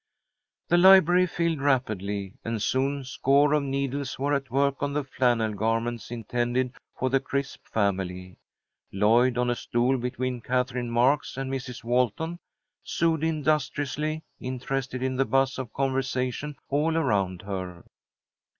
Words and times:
The 0.67 0.79
library 0.79 1.27
filled 1.27 1.61
rapidly, 1.61 2.33
and 2.43 2.59
soon 2.59 3.01
a 3.01 3.05
score 3.05 3.53
of 3.53 3.61
needles 3.61 4.17
were 4.17 4.33
at 4.33 4.49
work 4.49 4.81
on 4.81 4.93
the 4.93 5.03
flannel 5.03 5.53
garments 5.53 6.09
intended 6.09 6.73
for 6.97 7.11
the 7.11 7.19
Crisp 7.19 7.67
family. 7.67 8.39
Lloyd, 8.91 9.37
on 9.37 9.51
a 9.51 9.55
stool 9.55 9.99
between 9.99 10.41
Katherine 10.41 10.89
Marks 10.89 11.37
and 11.37 11.51
Mrs. 11.53 11.83
Walton, 11.83 12.39
sewed 12.83 13.23
industriously, 13.23 14.23
interested 14.39 15.03
in 15.03 15.17
the 15.17 15.25
buzz 15.25 15.59
of 15.59 15.71
conversation 15.71 16.55
all 16.67 16.97
around 16.97 17.43
her. 17.43 17.83